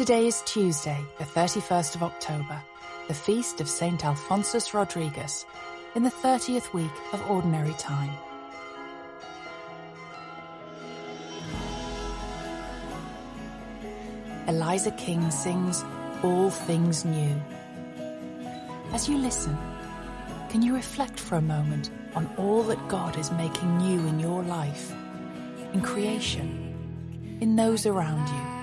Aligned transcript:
Today 0.00 0.26
is 0.26 0.40
Tuesday, 0.46 0.98
the 1.18 1.24
31st 1.24 1.94
of 1.94 2.02
October, 2.02 2.58
the 3.06 3.12
feast 3.12 3.60
of 3.60 3.68
St. 3.68 4.02
Alphonsus 4.02 4.72
Rodriguez, 4.72 5.44
in 5.94 6.04
the 6.04 6.10
30th 6.10 6.72
week 6.72 6.90
of 7.12 7.20
Ordinary 7.30 7.74
Time. 7.74 8.10
Eliza 14.48 14.90
King 14.92 15.30
sings 15.30 15.84
All 16.22 16.48
Things 16.48 17.04
New. 17.04 17.38
As 18.94 19.06
you 19.06 19.18
listen, 19.18 19.54
can 20.48 20.62
you 20.62 20.74
reflect 20.74 21.20
for 21.20 21.34
a 21.34 21.42
moment 21.42 21.90
on 22.14 22.26
all 22.38 22.62
that 22.62 22.88
God 22.88 23.18
is 23.18 23.30
making 23.32 23.76
new 23.76 24.00
in 24.08 24.18
your 24.18 24.42
life, 24.44 24.94
in 25.74 25.82
creation, 25.82 27.38
in 27.42 27.54
those 27.54 27.84
around 27.84 28.26
you? 28.26 28.59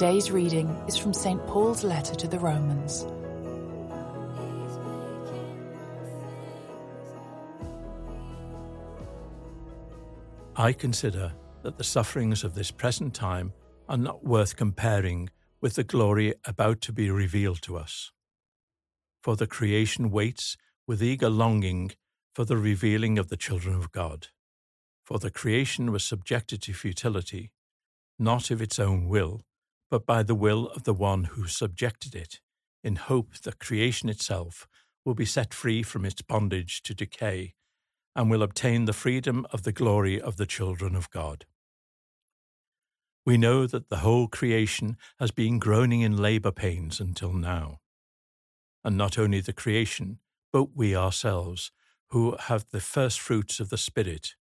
Today's 0.00 0.30
reading 0.30 0.66
is 0.88 0.96
from 0.96 1.12
St. 1.12 1.46
Paul's 1.46 1.84
letter 1.84 2.14
to 2.14 2.26
the 2.26 2.38
Romans. 2.38 3.04
I 10.56 10.72
consider 10.72 11.34
that 11.64 11.76
the 11.76 11.84
sufferings 11.84 12.44
of 12.44 12.54
this 12.54 12.70
present 12.70 13.12
time 13.12 13.52
are 13.90 13.98
not 13.98 14.24
worth 14.24 14.56
comparing 14.56 15.28
with 15.60 15.74
the 15.74 15.84
glory 15.84 16.32
about 16.46 16.80
to 16.80 16.94
be 16.94 17.10
revealed 17.10 17.60
to 17.60 17.76
us. 17.76 18.10
For 19.22 19.36
the 19.36 19.46
creation 19.46 20.10
waits 20.10 20.56
with 20.86 21.02
eager 21.02 21.28
longing 21.28 21.90
for 22.34 22.46
the 22.46 22.56
revealing 22.56 23.18
of 23.18 23.28
the 23.28 23.36
children 23.36 23.74
of 23.74 23.92
God. 23.92 24.28
For 25.04 25.18
the 25.18 25.30
creation 25.30 25.92
was 25.92 26.04
subjected 26.04 26.62
to 26.62 26.72
futility, 26.72 27.50
not 28.18 28.50
of 28.50 28.62
its 28.62 28.78
own 28.78 29.06
will, 29.06 29.42
but 29.90 30.06
by 30.06 30.22
the 30.22 30.34
will 30.34 30.68
of 30.68 30.84
the 30.84 30.94
one 30.94 31.24
who 31.24 31.46
subjected 31.46 32.14
it, 32.14 32.40
in 32.82 32.96
hope 32.96 33.34
that 33.42 33.58
creation 33.58 34.08
itself 34.08 34.66
will 35.04 35.14
be 35.14 35.24
set 35.24 35.52
free 35.52 35.82
from 35.82 36.04
its 36.04 36.22
bondage 36.22 36.82
to 36.82 36.94
decay 36.94 37.54
and 38.14 38.30
will 38.30 38.42
obtain 38.42 38.84
the 38.84 38.92
freedom 38.92 39.46
of 39.52 39.62
the 39.62 39.72
glory 39.72 40.20
of 40.20 40.36
the 40.36 40.46
children 40.46 40.94
of 40.94 41.10
God. 41.10 41.46
We 43.26 43.36
know 43.36 43.66
that 43.66 43.88
the 43.88 43.98
whole 43.98 44.28
creation 44.28 44.96
has 45.18 45.30
been 45.30 45.58
groaning 45.58 46.00
in 46.00 46.16
labour 46.16 46.52
pains 46.52 47.00
until 47.00 47.32
now. 47.32 47.80
And 48.82 48.96
not 48.96 49.18
only 49.18 49.40
the 49.40 49.52
creation, 49.52 50.18
but 50.52 50.74
we 50.74 50.96
ourselves, 50.96 51.70
who 52.08 52.36
have 52.38 52.66
the 52.70 52.80
first 52.80 53.20
fruits 53.20 53.60
of 53.60 53.68
the 53.68 53.76
Spirit, 53.76 54.34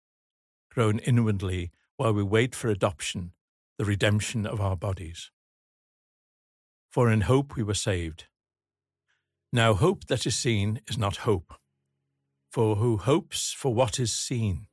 groan 0.71 1.01
inwardly 1.01 1.71
while 1.97 2.15
we 2.15 2.23
wait 2.23 2.55
for 2.55 2.69
adoption, 2.69 3.33
the 3.79 3.85
redemption 3.85 4.47
of 4.47 4.61
our 4.61 4.77
bodies. 4.77 5.31
For 6.91 7.11
in 7.11 7.23
hope 7.23 7.57
we 7.57 7.63
were 7.63 7.75
saved. 7.75 8.25
Now, 9.53 9.75
hope 9.75 10.07
that 10.07 10.27
is 10.27 10.37
seen 10.37 10.81
is 10.89 10.99
not 10.99 11.19
hope. 11.19 11.55
For 12.51 12.77
who 12.77 12.97
hopes 12.97 13.53
for 13.53 13.75
what 13.75 14.01
is 14.01 14.13
seen? 14.13 14.67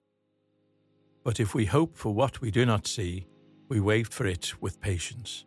But 1.24 1.40
if 1.40 1.54
we 1.54 1.66
hope 1.66 1.98
for 1.98 2.14
what 2.14 2.42
we 2.42 2.52
do 2.52 2.66
not 2.66 2.88
see, 2.88 3.28
we 3.68 3.80
wait 3.80 4.08
for 4.08 4.26
it 4.26 4.62
with 4.62 4.80
patience. 4.80 5.46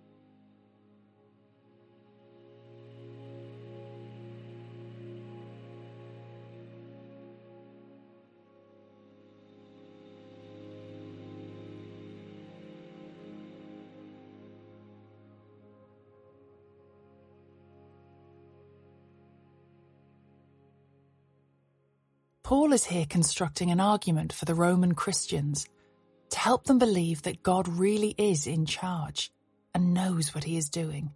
Paul 22.49 22.73
is 22.73 22.87
here 22.87 23.05
constructing 23.05 23.71
an 23.71 23.79
argument 23.79 24.33
for 24.33 24.47
the 24.47 24.55
Roman 24.55 24.95
Christians 24.95 25.69
to 26.31 26.39
help 26.39 26.65
them 26.65 26.79
believe 26.79 27.21
that 27.25 27.43
God 27.43 27.69
really 27.69 28.15
is 28.17 28.47
in 28.47 28.65
charge 28.65 29.31
and 29.75 29.93
knows 29.93 30.35
what 30.35 30.45
he 30.45 30.57
is 30.57 30.71
doing. 30.71 31.11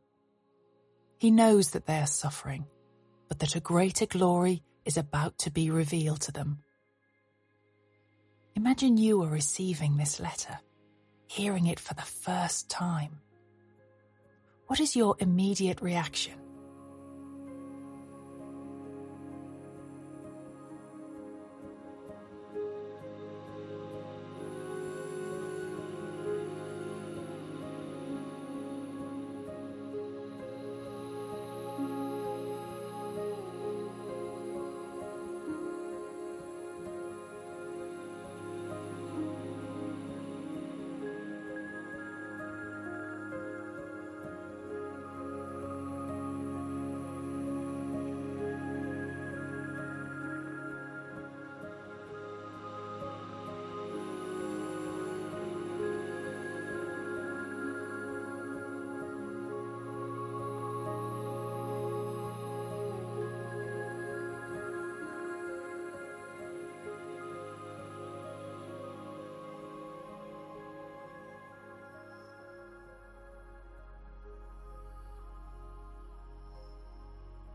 He 1.16 1.30
knows 1.30 1.70
that 1.70 1.86
they 1.86 1.96
are 1.96 2.06
suffering, 2.06 2.66
but 3.30 3.38
that 3.38 3.56
a 3.56 3.60
greater 3.60 4.04
glory 4.04 4.62
is 4.84 4.98
about 4.98 5.38
to 5.38 5.50
be 5.50 5.70
revealed 5.70 6.20
to 6.20 6.32
them. 6.32 6.58
Imagine 8.54 8.98
you 8.98 9.22
are 9.22 9.30
receiving 9.30 9.96
this 9.96 10.20
letter, 10.20 10.58
hearing 11.28 11.64
it 11.64 11.80
for 11.80 11.94
the 11.94 12.02
first 12.02 12.68
time. 12.68 13.22
What 14.66 14.80
is 14.80 14.94
your 14.94 15.16
immediate 15.18 15.80
reaction? 15.80 16.34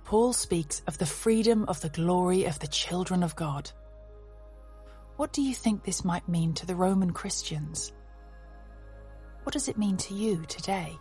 Paul 0.07 0.31
speaks 0.31 0.81
of 0.88 0.98
the 0.98 1.06
freedom 1.06 1.65
of 1.68 1.81
the 1.81 1.89
glory 1.89 2.45
of 2.45 2.57
the 2.59 2.68
children 2.68 3.24
of 3.24 3.36
God. 3.36 3.69
What 5.18 5.33
do 5.33 5.42
you 5.42 5.54
think 5.54 5.83
this 5.83 6.06
might 6.06 6.30
mean 6.30 6.54
to 6.54 6.65
the 6.65 6.77
Roman 6.77 7.12
Christians? 7.12 7.92
What 9.44 9.51
does 9.51 9.68
it 9.68 9.77
mean 9.77 9.98
to 9.98 10.13
you 10.13 10.45
today? 10.48 10.98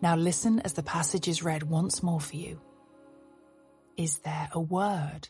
Now 0.00 0.14
listen 0.14 0.60
as 0.60 0.74
the 0.74 0.82
passage 0.82 1.26
is 1.26 1.42
read 1.42 1.64
once 1.64 2.02
more 2.02 2.20
for 2.20 2.36
you. 2.36 2.60
Is 3.96 4.20
there 4.20 4.48
a 4.52 4.60
word 4.60 5.28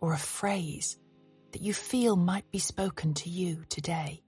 or 0.00 0.12
a 0.12 0.18
phrase 0.18 0.98
that 1.52 1.62
you 1.62 1.72
feel 1.72 2.16
might 2.16 2.50
be 2.50 2.58
spoken 2.58 3.14
to 3.14 3.30
you 3.30 3.64
today? 3.68 4.24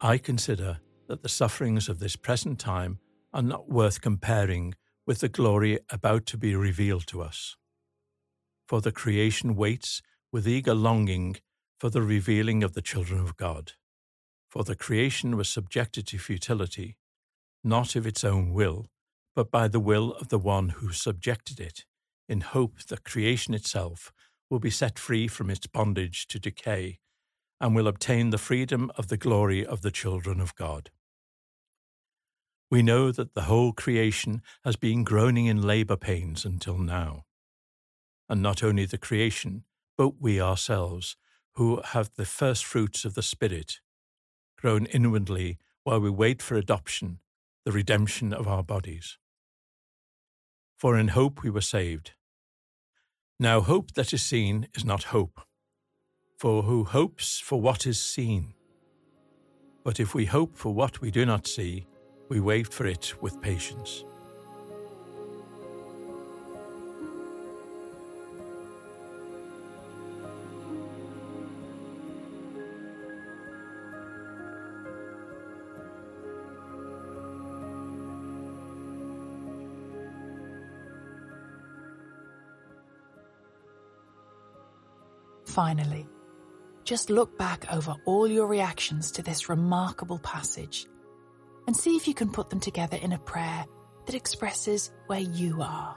I 0.00 0.18
consider 0.18 0.80
that 1.06 1.22
the 1.22 1.28
sufferings 1.28 1.88
of 1.88 2.00
this 2.00 2.16
present 2.16 2.58
time 2.58 2.98
are 3.32 3.40
not 3.40 3.70
worth 3.70 4.00
comparing 4.00 4.74
with 5.06 5.20
the 5.20 5.28
glory 5.28 5.78
about 5.90 6.26
to 6.26 6.36
be 6.36 6.56
revealed 6.56 7.06
to 7.06 7.22
us 7.22 7.56
for 8.66 8.80
the 8.80 8.92
creation 8.92 9.54
waits 9.54 10.02
with 10.32 10.48
eager 10.48 10.74
longing 10.74 11.36
for 11.78 11.90
the 11.90 12.02
revealing 12.02 12.62
of 12.62 12.74
the 12.74 12.82
children 12.82 13.20
of 13.20 13.36
God. 13.36 13.72
For 14.48 14.64
the 14.64 14.76
creation 14.76 15.36
was 15.36 15.48
subjected 15.48 16.06
to 16.08 16.18
futility, 16.18 16.96
not 17.62 17.96
of 17.96 18.06
its 18.06 18.24
own 18.24 18.52
will, 18.52 18.86
but 19.34 19.50
by 19.50 19.68
the 19.68 19.80
will 19.80 20.12
of 20.12 20.28
the 20.28 20.38
one 20.38 20.70
who 20.70 20.92
subjected 20.92 21.60
it, 21.60 21.84
in 22.28 22.40
hope 22.40 22.78
that 22.84 23.04
creation 23.04 23.52
itself 23.52 24.12
will 24.48 24.60
be 24.60 24.70
set 24.70 24.98
free 24.98 25.28
from 25.28 25.50
its 25.50 25.66
bondage 25.66 26.26
to 26.28 26.38
decay 26.38 26.98
and 27.60 27.74
will 27.74 27.88
obtain 27.88 28.30
the 28.30 28.38
freedom 28.38 28.90
of 28.96 29.08
the 29.08 29.16
glory 29.16 29.64
of 29.64 29.82
the 29.82 29.90
children 29.90 30.40
of 30.40 30.54
God. 30.54 30.90
We 32.70 32.82
know 32.82 33.12
that 33.12 33.34
the 33.34 33.42
whole 33.42 33.72
creation 33.72 34.42
has 34.64 34.76
been 34.76 35.04
groaning 35.04 35.46
in 35.46 35.62
labour 35.62 35.96
pains 35.96 36.44
until 36.44 36.78
now 36.78 37.24
and 38.28 38.42
not 38.42 38.62
only 38.62 38.86
the 38.86 38.98
creation, 38.98 39.64
but 39.96 40.20
we 40.20 40.40
ourselves, 40.40 41.16
who 41.54 41.80
have 41.84 42.10
the 42.16 42.24
first 42.24 42.64
fruits 42.64 43.04
of 43.04 43.14
the 43.14 43.22
Spirit, 43.22 43.80
groan 44.56 44.86
inwardly 44.86 45.58
while 45.84 46.00
we 46.00 46.10
wait 46.10 46.42
for 46.42 46.56
adoption, 46.56 47.18
the 47.64 47.72
redemption 47.72 48.32
of 48.32 48.48
our 48.48 48.62
bodies. 48.62 49.18
For 50.76 50.98
in 50.98 51.08
hope 51.08 51.42
we 51.42 51.50
were 51.50 51.60
saved. 51.60 52.12
Now, 53.38 53.60
hope 53.60 53.92
that 53.92 54.12
is 54.12 54.22
seen 54.22 54.68
is 54.74 54.84
not 54.84 55.04
hope, 55.04 55.40
for 56.38 56.62
who 56.62 56.84
hopes 56.84 57.38
for 57.38 57.60
what 57.60 57.86
is 57.86 58.00
seen? 58.00 58.54
But 59.84 60.00
if 60.00 60.14
we 60.14 60.24
hope 60.24 60.56
for 60.56 60.72
what 60.72 61.00
we 61.00 61.10
do 61.10 61.26
not 61.26 61.46
see, 61.46 61.86
we 62.28 62.40
wait 62.40 62.72
for 62.72 62.86
it 62.86 63.14
with 63.20 63.40
patience. 63.40 64.04
Finally, 85.54 86.04
just 86.82 87.10
look 87.10 87.38
back 87.38 87.72
over 87.72 87.94
all 88.06 88.26
your 88.26 88.48
reactions 88.48 89.12
to 89.12 89.22
this 89.22 89.48
remarkable 89.48 90.18
passage 90.18 90.88
and 91.68 91.76
see 91.76 91.94
if 91.94 92.08
you 92.08 92.12
can 92.12 92.28
put 92.28 92.50
them 92.50 92.58
together 92.58 92.96
in 93.00 93.12
a 93.12 93.18
prayer 93.20 93.64
that 94.06 94.16
expresses 94.16 94.90
where 95.06 95.20
you 95.20 95.62
are. 95.62 95.96